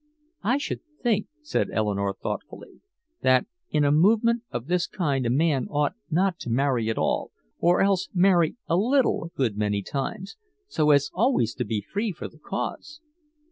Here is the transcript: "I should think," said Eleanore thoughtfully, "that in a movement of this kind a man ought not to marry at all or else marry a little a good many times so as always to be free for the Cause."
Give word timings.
"I 0.41 0.57
should 0.57 0.81
think," 1.03 1.27
said 1.43 1.69
Eleanore 1.71 2.15
thoughtfully, 2.19 2.81
"that 3.21 3.45
in 3.69 3.83
a 3.83 3.91
movement 3.91 4.41
of 4.49 4.65
this 4.65 4.87
kind 4.87 5.27
a 5.27 5.29
man 5.29 5.67
ought 5.67 5.93
not 6.09 6.39
to 6.39 6.49
marry 6.49 6.89
at 6.89 6.97
all 6.97 7.29
or 7.59 7.81
else 7.81 8.09
marry 8.11 8.55
a 8.67 8.77
little 8.77 9.23
a 9.25 9.29
good 9.29 9.57
many 9.59 9.83
times 9.83 10.37
so 10.67 10.89
as 10.89 11.11
always 11.13 11.53
to 11.53 11.65
be 11.65 11.81
free 11.87 12.11
for 12.11 12.27
the 12.27 12.39
Cause." 12.39 12.99